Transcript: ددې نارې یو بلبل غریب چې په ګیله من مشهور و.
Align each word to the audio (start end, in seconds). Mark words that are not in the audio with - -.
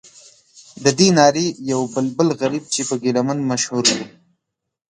ددې 0.83 1.07
نارې 1.17 1.45
یو 1.71 1.81
بلبل 1.93 2.29
غریب 2.41 2.63
چې 2.73 2.81
په 2.89 2.95
ګیله 3.01 3.21
من 3.27 3.39
مشهور 3.51 3.85
و. 3.97 3.99